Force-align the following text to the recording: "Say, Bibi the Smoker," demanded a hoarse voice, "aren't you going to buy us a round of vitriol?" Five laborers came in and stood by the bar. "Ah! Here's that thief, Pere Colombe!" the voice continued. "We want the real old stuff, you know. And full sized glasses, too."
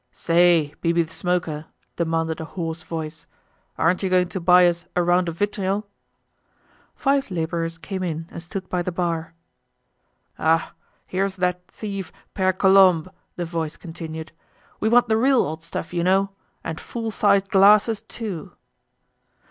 "Say, 0.13 0.73
Bibi 0.81 1.03
the 1.03 1.13
Smoker," 1.13 1.67
demanded 1.95 2.41
a 2.41 2.45
hoarse 2.45 2.81
voice, 2.81 3.27
"aren't 3.77 4.01
you 4.01 4.09
going 4.09 4.29
to 4.29 4.39
buy 4.39 4.65
us 4.67 4.85
a 4.95 5.03
round 5.03 5.29
of 5.29 5.37
vitriol?" 5.37 5.85
Five 6.95 7.29
laborers 7.29 7.77
came 7.77 8.01
in 8.01 8.27
and 8.31 8.41
stood 8.41 8.67
by 8.67 8.81
the 8.81 8.91
bar. 8.91 9.35
"Ah! 10.39 10.73
Here's 11.05 11.35
that 11.35 11.67
thief, 11.67 12.11
Pere 12.33 12.53
Colombe!" 12.53 13.09
the 13.35 13.45
voice 13.45 13.77
continued. 13.77 14.31
"We 14.79 14.89
want 14.89 15.07
the 15.07 15.17
real 15.17 15.45
old 15.45 15.61
stuff, 15.61 15.93
you 15.93 16.03
know. 16.03 16.31
And 16.63 16.79
full 16.81 17.11
sized 17.11 17.49
glasses, 17.49 18.01
too." 18.01 18.53